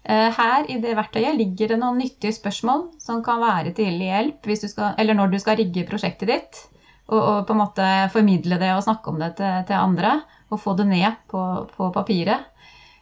[0.06, 4.47] Uh, her i det verktøyet ligger det noen nyttige spørsmål som kan være til hjelp
[4.62, 6.63] skal, eller når du skal rigge prosjektet ditt.
[7.06, 10.19] Og, og, på en måte formidle det og snakke om det til, til andre.
[10.54, 11.41] Og få det ned på,
[11.75, 12.47] på papiret.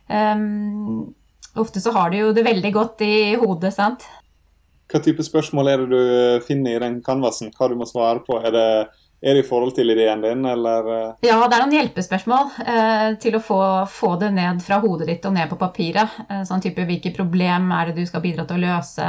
[0.10, 1.13] Um,
[1.60, 4.04] ofte så har du jo det veldig godt i hodet, sant.
[4.91, 7.52] Hva type spørsmål er det du finner i den canvasen?
[7.56, 8.38] Hva du må svare på?
[8.43, 8.65] Er det,
[9.24, 10.89] er det i forhold til ideen din, eller?
[10.96, 11.30] Eh?
[11.30, 15.30] Ja, det er noen hjelpespørsmål eh, til å få, få, det ned fra hodet ditt
[15.30, 16.19] og ned på papiret.
[16.28, 19.08] Eh, sånn type hvilke problem er det du skal bidra til å løse?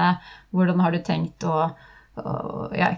[0.55, 1.67] Hvordan har du tenkt å,
[2.23, 2.37] å
[2.79, 2.95] ja,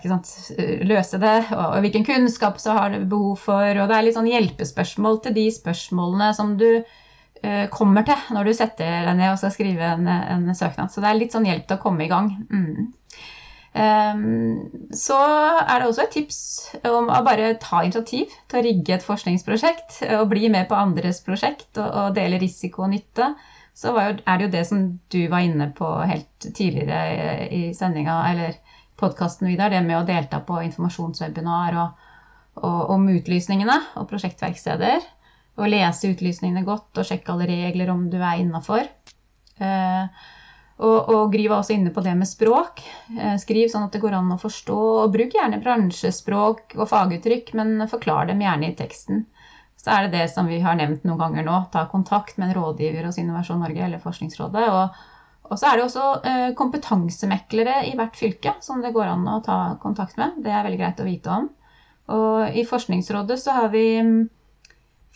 [0.86, 1.38] løse det?
[1.56, 3.72] Og, og hvilken kunnskap så har du behov for?
[3.72, 6.94] Og det er litt sånn hjelpespørsmål til de spørsmålene som du Eh,
[7.72, 10.90] kommer til når du setter deg ned og skal skrive en, en, søknad.
[10.90, 12.30] Så det er litt sånn hjelp til å komme i gang.
[12.50, 12.86] Mm.
[13.76, 16.38] Um, så er det også et tips
[16.88, 21.20] om å bare ta initiativ til å rigge et forskningsprosjekt og bli med på andres
[21.26, 23.34] prosjekt og, og dele risiko og nytte.
[23.76, 27.02] Så jo, er det jo det som du var inne på helt tidligere
[27.50, 28.56] i, i sendinga, eller
[28.96, 29.74] podkasten, Vidar.
[29.74, 32.06] Det med å delta på informasjonswebinar og,
[32.62, 35.04] og, om utlysningene og prosjektverksteder
[35.56, 38.88] og lese utlysningene godt og sjekke alle regler om du er innafor.
[39.56, 40.26] Eh,
[40.76, 42.82] og, og Gry var også inne på det med språk.
[43.16, 44.76] Eh, skriv sånn at det går an å forstå.
[45.04, 49.24] Og bruk gjerne bransjespråk og faguttrykk, men forklar dem gjerne i teksten.
[49.80, 51.58] Så er det det som vi har nevnt noen ganger nå.
[51.72, 54.68] Ta kontakt med en rådgiver hos Innovasjon Norge eller Forskningsrådet.
[54.68, 55.00] Og,
[55.48, 59.40] og så er det også eh, kompetansemeklere i hvert fylke som det går an å
[59.46, 60.42] ta kontakt med.
[60.44, 61.48] Det er veldig greit å vite om.
[62.12, 63.86] Og i Forskningsrådet så har vi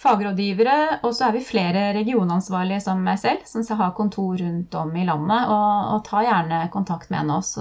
[0.00, 4.76] fagrådgivere, og så er vi flere regionansvarlige som meg selv, som skal ha kontor rundt
[4.80, 5.50] om i landet.
[5.52, 7.56] Og, og ta gjerne kontakt med en av oss.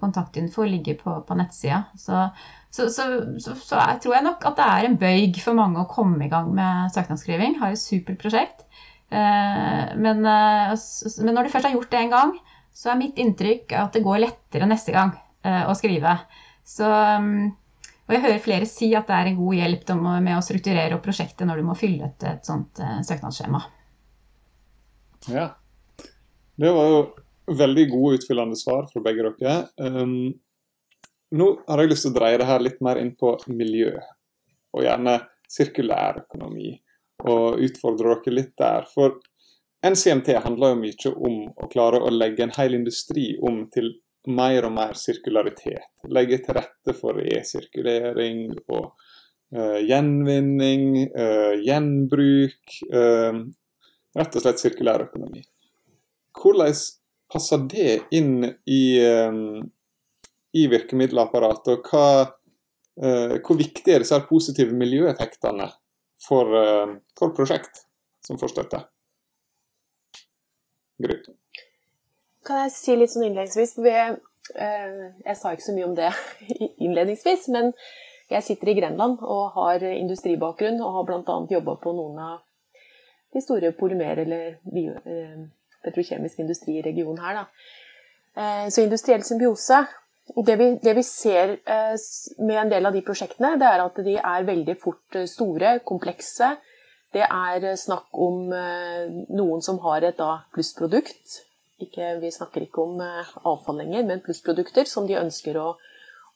[0.00, 1.84] Kontaktinfo ligger på, på nettsida.
[1.96, 2.26] Så,
[2.74, 3.06] så, så,
[3.38, 6.32] så, jeg tror jeg nok at det er en bøyg for mange å komme i
[6.32, 7.60] gang med søknadsskriving.
[7.62, 8.66] Har et supert prosjekt.
[9.10, 12.36] Eh, men, eh, men, når du først har gjort det en gang,
[12.74, 15.14] så er mitt inntrykk at det går lettere neste gang
[15.46, 16.18] eh, å skrive.
[16.66, 17.50] Så mm,
[18.10, 21.04] og jeg hører flere si at det er en god hjelp med å strukturere opp
[21.04, 23.60] prosjektet når du må fylle ut et sånt eh, søknadsskjema.
[25.30, 25.44] Ja.
[26.58, 26.98] Det var jo
[27.60, 29.54] veldig gode utfyllende svar fra begge dere.
[29.78, 30.32] Um,
[31.38, 33.94] nå har jeg lyst til å dreie det her litt mer inn på miljø,
[34.74, 36.74] og gjerne sirkulær økonomi.
[37.30, 38.90] Og utfordre dere litt der.
[38.90, 39.20] For
[39.86, 43.94] NCMT handler jo mye om å klare å legge en hel industri om til
[44.28, 45.86] mer og mer sirkularitet.
[46.12, 48.90] Legge til rette for resirkulering og
[49.56, 52.76] uh, gjenvinning, uh, gjenbruk.
[52.92, 53.46] Uh,
[54.18, 55.44] rett og slett sirkulær økonomi.
[56.36, 56.76] Hvordan
[57.30, 58.82] passer det inn i,
[60.58, 62.06] i virkemiddelapparatet, og hva,
[62.96, 65.68] hvor viktig er disse positive miljøeffektene
[66.26, 66.56] for,
[67.18, 67.84] for prosjekt
[68.26, 68.82] som får støtte?
[71.06, 71.20] Gry.
[72.46, 73.76] Kan jeg si litt sånn innledningsvis?
[73.80, 76.10] Jeg sa ikke så mye om det
[76.84, 77.72] innledningsvis, men
[78.30, 81.38] jeg sitter i Grenland og har industribakgrunn og har bl.a.
[81.50, 82.38] jobba på noen av
[83.34, 85.42] de store polymer- eller bio, eh,
[85.84, 87.40] petrokjemisk industri i regionen her.
[87.40, 87.44] Da.
[88.40, 89.84] Eh, så industriell symbiose
[90.46, 91.94] det vi, det vi, ser eh,
[92.38, 95.78] med en del av de prosjektene, det er at de er veldig fort eh, store,
[95.86, 96.54] komplekse.
[97.10, 101.40] Det er snakk om eh, noen som har et da, plussprodukt.
[101.80, 105.70] Ikke, vi snakker ikke om eh, avfall lenger, men plussprodukter som de ønsker å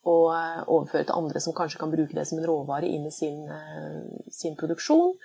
[0.04, 3.12] og eh, overføre til andre som kanskje kan bruke det som en råvare inn i
[3.12, 4.02] sin, eh,
[4.32, 5.16] sin produksjon.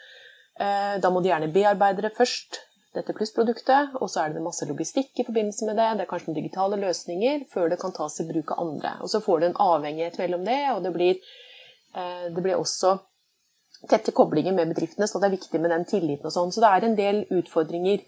[0.60, 2.58] Da må de gjerne bearbeide det først,
[2.92, 5.86] dette plussproduktet, og så er det masse logistikk i forbindelse med det.
[5.96, 8.92] Det er kanskje noen digitale løsninger før det kan tas i bruk av andre.
[9.00, 11.22] Og så får du en avhengighet mellom det, og det blir,
[11.96, 12.98] det blir også
[13.88, 16.52] tette koblinger med bedriftene, så det er viktig med den tilliten og sånn.
[16.52, 18.04] Så det er en del utfordringer.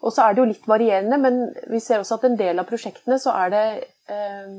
[0.00, 2.68] Og så er det jo litt varierende, men vi ser også at en del av
[2.68, 3.64] prosjektene så er det
[4.08, 4.52] eh,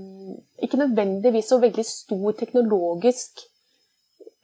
[0.61, 3.41] ikke nødvendigvis så veldig stor teknologisk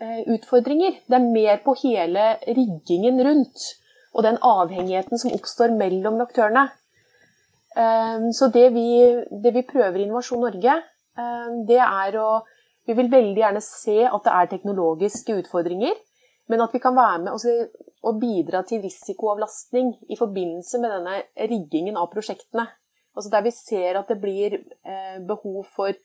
[0.01, 0.97] eh, utfordringer.
[1.05, 3.67] Det er mer på hele riggingen rundt
[4.17, 6.65] og den avhengigheten som oppstår mellom aktørene.
[7.77, 8.89] Eh, så det vi,
[9.43, 10.79] det vi, prøver i Innovasjon Norge,
[11.21, 12.29] eh, det er å
[12.87, 15.97] Vi vil veldig gjerne se at det er teknologiske utfordringer,
[16.47, 17.41] men at vi kan være med og
[18.21, 22.67] bidra til risikoavlastning i forbindelse med denne riggingen av prosjektene.
[23.17, 25.97] Altså der vi ser at det blir eh, behov for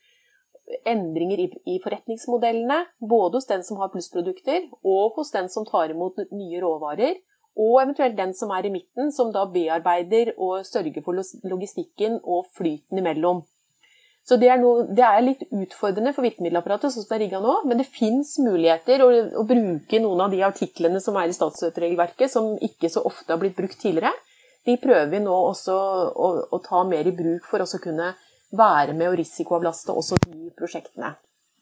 [0.87, 6.21] endringer i, forretningsmodellene, både hos den som har plussprodukter, og hos den som tar imot
[6.31, 7.19] nye råvarer,
[7.53, 12.47] og eventuelt den som er i midten, som da bearbeider og sørger for logistikken og
[12.57, 13.43] flyten imellom.
[14.23, 17.41] Så det er, noe, det er litt utfordrende for virkemiddelapparatet sånn som det er rigga
[17.43, 19.09] nå, men det fins muligheter å,
[19.41, 23.41] å, bruke noen av de artiklene som er i statsstøtteregelverket, som ikke så ofte har
[23.41, 24.13] blitt brukt tidligere
[24.65, 28.13] de prøver vi nå også å, å ta mer i bruk for å kunne
[28.53, 31.13] være med og risikoavlaste også de prosjektene.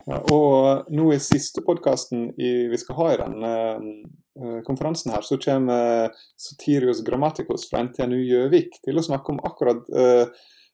[0.08, 5.38] Ja, og nå i siste podkasten vi skal ha i denne uh, konferansen her, så
[5.42, 6.10] kommer
[6.42, 10.26] Sotirius Grammaticus fra NTNU Gjøvik til å snakke om akkurat uh,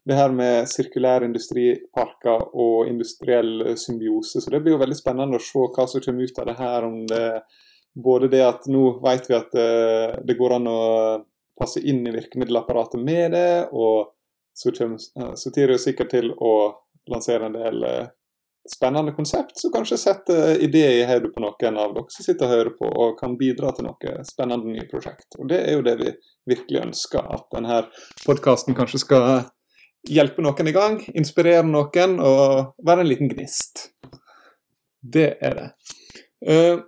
[0.08, 4.39] det her med sirkulære industriparker og industriell symbiose.
[4.41, 6.88] Så det blir jo veldig spennende å se hva som kommer ut av det her.
[6.88, 7.24] om det
[8.04, 10.82] både det at nå vet vi at uh, det går an å
[11.58, 13.50] passe inn i virkemiddelapparatet med det.
[13.74, 14.12] Og
[14.58, 16.54] så kommer Sotirio sikkert til å
[17.10, 18.08] lansere en del eh,
[18.67, 22.54] spennende konsept som kanskje setter ideer i hodet på noen av dere som sitter og
[22.54, 25.38] hører på, og kan bidra til noe spennende nye prosjekt.
[25.39, 26.12] Og Det er jo det vi
[26.52, 27.84] virkelig ønsker, at denne
[28.26, 29.30] podkasten kanskje skal
[30.12, 33.89] hjelpe noen i gang, inspirere noen og være en liten gnist.
[35.02, 35.67] Det er det.
[36.48, 36.80] Uh,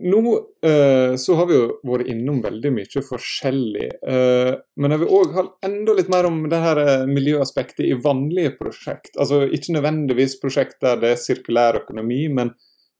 [0.00, 0.20] nå
[0.66, 3.88] uh, så har vi jo vært innom veldig mye forskjellig.
[4.06, 8.54] uh, men jeg vil òg ha enda litt mer om det her miljøaspektet i vanlige
[8.58, 9.16] prosjekt.
[9.18, 12.54] Altså ikke nødvendigvis prosjekt der det er sirkulær økonomi, men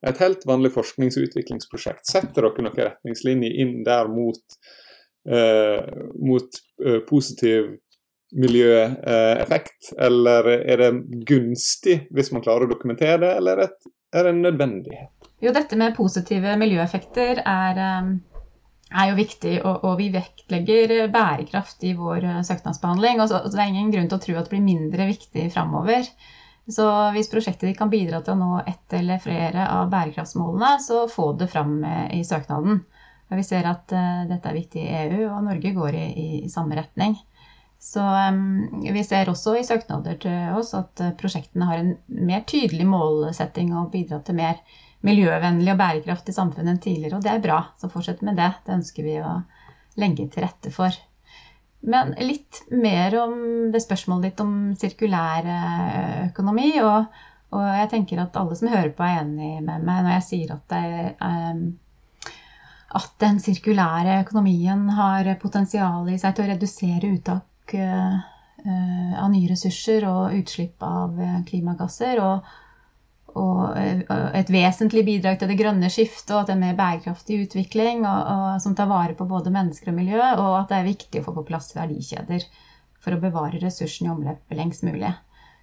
[0.07, 2.07] et helt vanlig forsknings- og utviklingsprosjekt.
[2.09, 4.41] Setter dere noen retningslinjer inn der mot,
[6.17, 6.57] mot
[7.05, 7.67] positiv
[8.37, 9.93] miljøeffekt?
[9.99, 10.91] Eller er det
[11.29, 13.71] gunstig hvis man klarer å dokumentere det, eller er
[14.27, 15.31] det en nødvendighet?
[15.41, 18.11] Jo, dette med positive miljøeffekter er, eh,
[18.91, 23.23] er jo viktig, og, og, vi vektlegger bærekraft i vår eh, søknadsbehandling.
[23.23, 26.05] Og så, det er ingen grunn til å tro at det blir mindre viktig framover.
[26.71, 31.33] Så hvis prosjektet kan bidra til å nå ett eller flere av bærekraftsmålene, så få
[31.41, 32.85] det fram eh, i søknaden.
[33.31, 36.07] Vi ser at uh, dette er viktig i EU, og Norge går i,
[36.43, 37.13] i samme retning.
[37.81, 38.03] Så
[38.93, 43.89] vi ser også i søknader til oss at prosjektene har en mer tydelig målsetting og
[43.95, 44.61] bidrar til mer
[45.07, 47.63] miljøvennlig og bærekraftig samfunn enn tidligere, og det er bra.
[47.81, 48.51] Så fortsett med det.
[48.67, 49.39] Det ønsker vi å
[50.01, 50.93] legge til rette for.
[51.81, 53.37] Men litt mer om
[53.73, 56.75] det spørsmålet ditt om sirkulær eh, økonomi.
[56.85, 57.21] Og,
[57.55, 60.53] og, jeg tenker at alle som hører på, er enig med meg når jeg sier
[60.59, 61.31] at, det,
[63.01, 67.47] at den sirkulære økonomien har potensial i seg til å redusere uttak
[67.79, 68.19] uh,
[68.61, 71.17] av nye ressurser og utslipp av
[71.49, 72.21] klimagasser.
[72.21, 72.51] og
[73.39, 74.03] og eh,
[74.39, 78.49] et vesentlig bidrag til det grønne skiftet og til en mer bærekraftig utvikling og, og,
[78.65, 81.37] som tar vare på både mennesker og miljø, og at det er viktig å få
[81.39, 82.47] på plass verdikjeder
[83.01, 85.13] for å bevare ressursene i omløpet lengst mulig.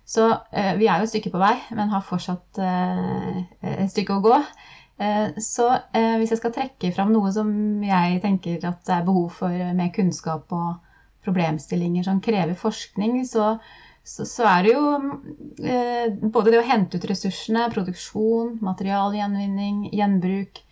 [0.07, 3.39] Så eh, vi er jo et stykke på vei, men har fortsatt eh,
[3.75, 4.41] et stykke å gå.
[5.03, 7.51] Eh, så eh, hvis jeg skal trekke fram noe som
[7.83, 10.86] jeg tenker at det er behov for med kunnskap og
[11.27, 13.53] problemstillinger som krever forskning, så,
[14.03, 20.63] så, så er det jo både det å hente ut ressursene, produksjon, materialgjenvinning, gjenbruk,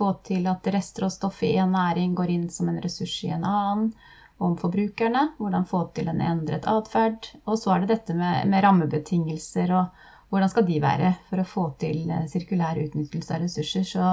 [0.00, 3.90] få til at restråstoff i en næring går inn som en ressurs i en annen,
[4.40, 7.28] om forbrukerne, hvordan få til en endret atferd.
[7.44, 11.48] Og så er det dette med, med rammebetingelser og hvordan skal de være for å
[11.48, 13.84] få til eh, sirkulær utnyttelse av ressurser.
[13.84, 14.06] Så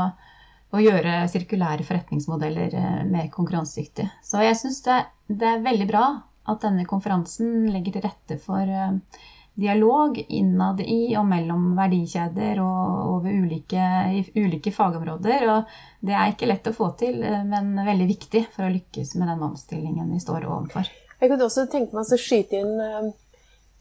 [0.76, 4.10] å gjøre sirkulære forretningsmodeller eh, mer konkurransedyktige.
[4.24, 5.00] Så jeg syns det,
[5.30, 6.06] det, er veldig bra
[6.48, 9.22] at denne konferansen legger til rette for eh,
[9.58, 13.88] dialog innad i og mellom verdikjeder og over ulike,
[14.36, 15.48] ulike fagområder.
[15.54, 19.32] Og det er ikke lett å få til, men veldig viktig for å lykkes med
[19.32, 20.92] den omstillingen vi står overfor.
[21.18, 23.16] Jeg kunne også tenke meg å skyte inn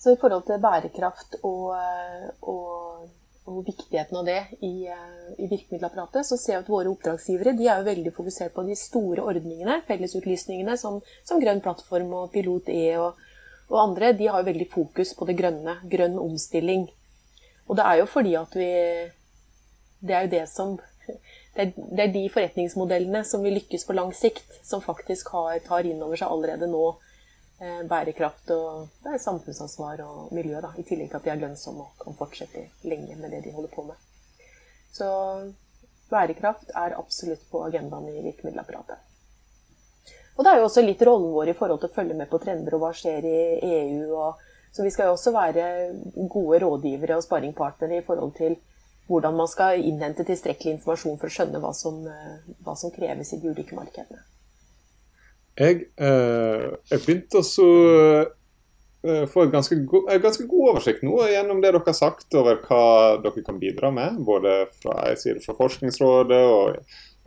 [0.01, 1.77] så i forhold til bærekraft og,
[2.40, 3.05] og,
[3.46, 4.88] og viktigheten av det i,
[5.38, 8.74] i, virkemiddelapparatet, så ser jeg at våre oppdragsgivere de er jo veldig fokusert på de
[8.78, 13.22] store ordningene, fellesutlysningene som, som Grønn plattform og Pilot E og,
[13.68, 14.12] og, andre.
[14.18, 15.78] De har jo veldig fokus på det grønne.
[15.92, 16.88] Grønn omstilling.
[17.66, 18.72] Og det er jo fordi at vi
[20.06, 20.76] Det er jo det som
[21.56, 25.56] det er, det er de forretningsmodellene som vil lykkes på lang sikt, som faktisk har,
[25.64, 27.06] tar inn over seg allerede nå Eh,
[27.59, 28.88] bærekraft og
[29.23, 33.16] samfunnsansvar og miljø, da, i tillegg til at de er lønnsomme og kan fortsette lenge
[33.16, 33.97] med det de holder på med.
[34.92, 35.09] Så
[36.11, 39.01] bærekraft er absolutt på agendaen i virkemiddelapparatet.
[40.37, 42.40] Og det er jo også litt rollen vår i forhold til å følge med på
[42.42, 43.38] trender og hva skjer i
[43.71, 44.12] EU.
[44.21, 44.42] Og,
[44.77, 45.66] så vi skal jo også være
[46.29, 48.59] gode rådgivere og sparringpartnere i forhold til
[49.09, 53.33] hvordan man skal innhente tilstrekkelig informasjon for å skjønne hva som, eh, hva som kreves
[53.33, 54.25] i de ulike markedene.
[55.57, 57.69] Jeg, eh, jeg begynte å
[59.07, 62.61] eh, få en ganske, god, ganske god oversikt nå gjennom det dere har sagt over
[62.66, 62.83] hva
[63.25, 64.21] dere kan bidra med.
[64.27, 66.77] Både fra fra Forskningsrådet og,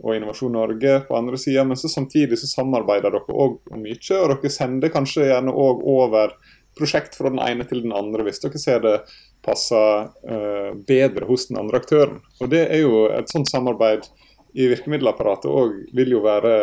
[0.04, 1.66] og Innovasjon Norge på andre sida.
[1.66, 6.38] Men så samtidig så samarbeider dere òg mye, og dere sender kanskje gjerne òg over
[6.78, 8.96] prosjekt fra den ene til den andre hvis dere ser det
[9.44, 12.20] passer eh, bedre hos den andre aktøren.
[12.40, 14.06] Og Det er jo et sånt samarbeid
[14.54, 16.54] i virkemiddelapparatet òg vil jo være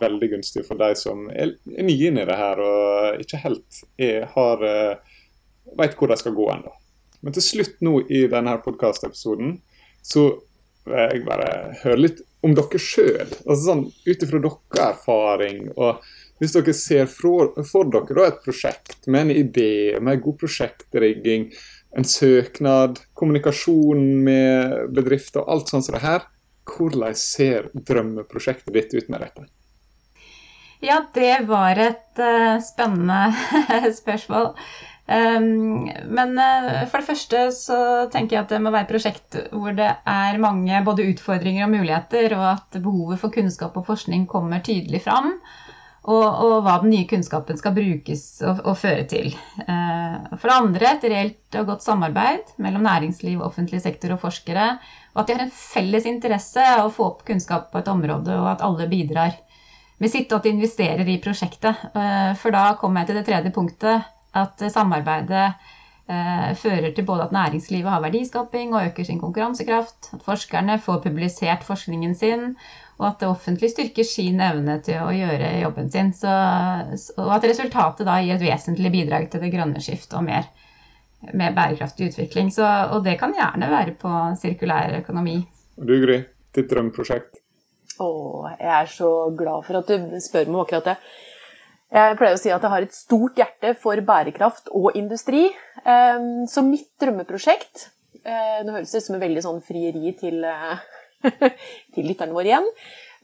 [0.00, 4.26] veldig gunstig for de som er, nye inn i det her og ikke helt er,
[4.34, 6.74] har veit vet hvor de skal gå ennå.
[7.20, 9.56] Men til slutt nå i denne podkastepisoden
[10.06, 10.30] så
[10.88, 11.50] vil jeg bare
[11.82, 13.26] høre litt om dere sjøl.
[13.44, 15.66] Altså sånn, Ut ifra deres erfaring.
[15.76, 16.04] og
[16.38, 21.50] Hvis dere ser for, for dere et prosjekt med en idé, med god prosjektrigging,
[21.98, 26.26] en søknad, kommunikasjon med bedrifter og alt sånt som det her,
[26.68, 29.48] hvordan ser drømmeprosjektet ditt ut med dette?
[30.84, 33.32] Ja, det var et uh, spennende
[34.00, 34.52] spørsmål.
[35.08, 37.78] Um, men uh, for det første så
[38.12, 41.72] tenker jeg at det må være et prosjekt hvor det er mange både utfordringer og
[41.72, 45.38] muligheter, og at behovet for kunnskap og forskning kommer tydelig fram.
[46.08, 49.34] Og, og hva den nye kunnskapen skal brukes og, og føre til.
[49.60, 54.70] Uh, for det andre et reelt og godt samarbeid mellom næringsliv, offentlig sektor og forskere
[55.18, 58.36] og at de har en felles interesse av å få opp kunnskap på et område,
[58.38, 59.34] og at alle bidrar
[59.98, 61.80] med sitt, og at de investerer i prosjektet.
[61.90, 64.06] Eh, for da kommer jeg til det tredje punktet,
[64.38, 70.22] at samarbeidet eh, fører til både at næringslivet har verdiskaping og øker sin konkurransekraft, at
[70.22, 72.52] forskerne får publisert forskningen sin,
[72.98, 76.10] og at det offentlige styrker sin evne til å gjøre jobben sin.
[76.16, 76.30] Så,
[77.18, 80.48] og at resultatet da gir et vesentlig bidrag til det grønne skiftet og mer
[81.34, 82.50] mer bærekraftig utvikling.
[82.54, 85.40] Så, og det kan gjerne være på sirkulær økonomi.
[85.78, 86.20] Du Gry,
[86.54, 87.40] ditt drømmeprosjekt?
[87.98, 88.10] Å,
[88.60, 90.96] jeg er så glad for at du spør meg akkurat det.
[91.88, 95.46] Jeg pleier å si at jeg har et stort hjerte for bærekraft og industri.
[95.88, 97.86] Ehm, så mitt drømmeprosjekt
[98.20, 100.82] eh, Nå høres det ut som en veldig sånn frieri til, eh,
[101.94, 102.70] til lytterne våre igjen.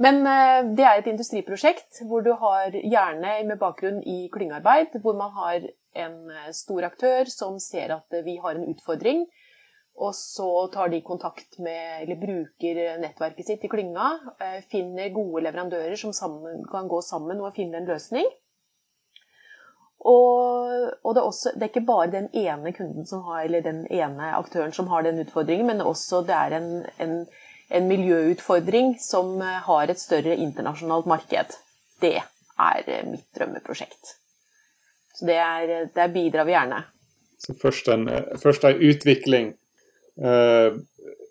[0.03, 5.17] Men eh, det er et industriprosjekt hvor du har gjerne med bakgrunn i klyngearbeid, hvor
[5.19, 5.69] man har
[6.05, 9.25] en eh, stor aktør som ser at vi har en utfordring.
[9.95, 14.09] Og så tar de kontakt med, eller bruker nettverket sitt i klynga.
[14.43, 18.27] Eh, finner gode leverandører som sammen, kan gå sammen og finne en løsning.
[20.05, 23.63] Og, og det, er også, det, er ikke bare den ene kunden som har, eller
[23.65, 26.67] den ene aktøren som har den utfordringen, men også det er en,
[27.01, 27.15] en,
[27.69, 31.57] en miljøutfordring som eh, har et større internasjonalt marked.
[32.03, 34.17] Det er mitt drømmeprosjekt.
[35.15, 36.83] Så det er, der bidrar vi gjerne.
[37.39, 38.09] Så først en,
[38.41, 39.53] først en utvikling
[40.19, 40.77] eh,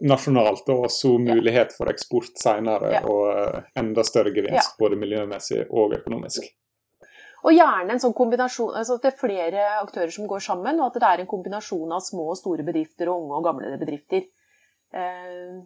[0.03, 2.91] nasjonalt, og så mulighet for eksport senere.
[2.97, 3.03] Ja.
[3.07, 4.79] Og eh, enda større gevinst, ja.
[4.79, 6.47] både miljømessig og økonomisk.
[7.43, 10.91] Og gjerne en sånn kombinasjon, altså at det er flere aktører som går sammen, og
[10.91, 14.29] at det er en kombinasjon av små og store bedrifter og unge og gamle bedrifter.
[14.95, 15.57] Eh,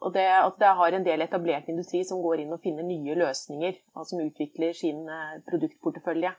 [0.00, 3.16] og det at det har en del etablert industri som går inn og finner nye
[3.18, 6.32] løsninger, og som utvikler sin eh, produktportefølje.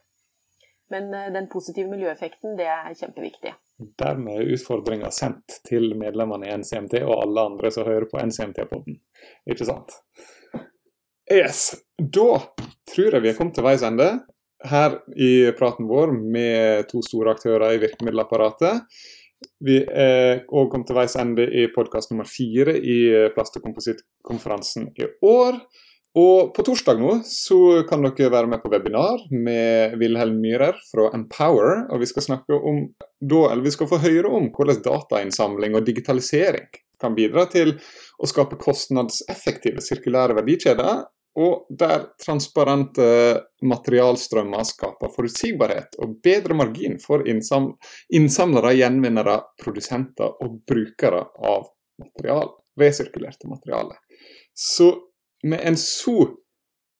[0.93, 3.53] Men eh, den positive miljøeffekten, det er kjempeviktig.
[3.99, 8.99] Dermed er utfordringa sendt til medlemmene i NCMT og alle andre som hører på NCMT-podden.
[9.51, 9.99] Ikke sant?
[11.29, 11.77] Yes.
[11.99, 12.41] Da
[12.89, 14.09] tror jeg vi er kommet til veis ende
[14.67, 18.87] her i praten vår med to store aktører i virkemiddelapparatet.
[19.63, 22.99] Vi er òg kommet til veis ende i podkast nummer fire i
[23.35, 25.61] plast- og komposittkonferansen i år.
[26.17, 31.11] Og på torsdag nå så kan dere være med på webinar med Wilhelm Myhrer fra
[31.13, 31.85] Empower.
[31.93, 32.87] Og vi skal snakke om
[33.21, 36.65] da, eller vi skal få høre om hvordan datainnsamling og digitalisering
[36.99, 37.77] kan bidra til
[38.19, 41.05] å skape kostnadseffektive sirkulære verdikjeder.
[41.37, 43.05] Og der transparente
[43.61, 47.75] materialstrømmer skaper forutsigbarhet og bedre margin for innsam
[48.15, 51.69] innsamlere, gjenvinnere, produsenter og brukere av
[52.01, 52.49] material,
[52.79, 53.99] resirkulerte materiale.
[54.53, 54.95] Så
[55.43, 56.17] med en så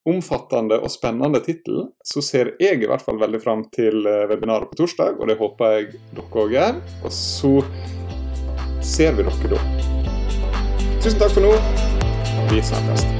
[0.08, 4.70] omfattende og spennende tittel, så ser jeg i hvert fall veldig fram til eh, webinaret
[4.70, 6.82] på torsdag, og det håper jeg dere òg gjør.
[7.04, 7.54] Og så
[8.80, 9.62] ser vi dere da.
[11.00, 11.56] Tusen takk for nå.
[12.50, 13.19] Vi snakkes.